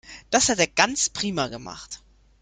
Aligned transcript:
Das 0.31 0.49
hat 0.49 0.57
er 0.57 0.65
ganz 0.65 1.09
prima 1.09 1.47
gemacht. 1.47 2.01